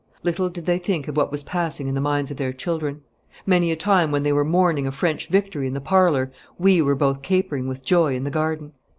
[0.23, 3.01] Little did they think what was passing in the minds of their children.
[3.45, 6.95] Many a time when they were mourning a French victory in the parlour we were
[6.95, 8.71] both capering with joy in the garden.